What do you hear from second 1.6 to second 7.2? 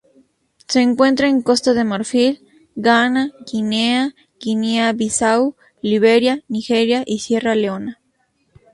de Marfil, Ghana, Guinea, Guinea-Bissau, Liberia, Nigeria y